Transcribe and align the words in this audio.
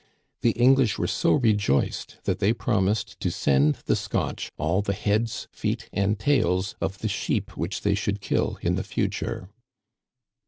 The 0.41 0.53
English 0.53 0.97
were 0.97 1.05
so 1.05 1.33
rejoiced 1.33 2.17
that 2.23 2.39
they 2.39 2.53
promised 2.53 3.19
to 3.19 3.29
send 3.29 3.75
the 3.85 3.95
Scotch 3.95 4.51
all 4.57 4.81
the 4.81 4.93
heads, 4.95 5.47
feet, 5.51 5.89
and 5.93 6.17
tails 6.17 6.73
of 6.81 6.97
the 7.05 7.07
sheep 7.07 7.55
which 7.55 7.81
they 7.81 7.93
should 7.93 8.19
kill 8.19 8.57
in 8.63 8.73
the 8.73 8.83
future." 8.83 9.47